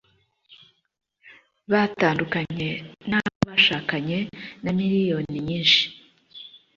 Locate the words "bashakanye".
3.49-4.17